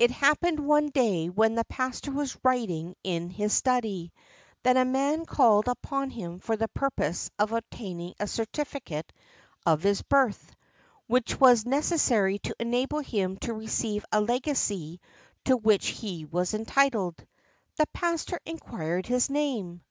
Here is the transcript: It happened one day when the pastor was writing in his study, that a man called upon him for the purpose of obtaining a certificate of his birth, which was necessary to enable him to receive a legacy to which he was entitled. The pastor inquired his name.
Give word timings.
It 0.00 0.10
happened 0.10 0.58
one 0.58 0.88
day 0.90 1.28
when 1.30 1.54
the 1.54 1.62
pastor 1.62 2.10
was 2.10 2.36
writing 2.42 2.96
in 3.04 3.30
his 3.30 3.52
study, 3.52 4.12
that 4.64 4.76
a 4.76 4.84
man 4.84 5.24
called 5.24 5.68
upon 5.68 6.10
him 6.10 6.40
for 6.40 6.56
the 6.56 6.66
purpose 6.66 7.30
of 7.38 7.52
obtaining 7.52 8.14
a 8.18 8.26
certificate 8.26 9.12
of 9.64 9.84
his 9.84 10.02
birth, 10.02 10.50
which 11.06 11.38
was 11.38 11.64
necessary 11.64 12.40
to 12.40 12.56
enable 12.58 12.98
him 12.98 13.36
to 13.36 13.54
receive 13.54 14.04
a 14.10 14.20
legacy 14.20 15.00
to 15.44 15.56
which 15.56 15.86
he 15.90 16.24
was 16.24 16.54
entitled. 16.54 17.24
The 17.76 17.86
pastor 17.94 18.40
inquired 18.44 19.06
his 19.06 19.30
name. 19.30 19.82